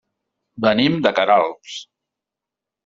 Venim 0.65 0.97
de 1.07 1.13
Queralbs. 1.21 1.79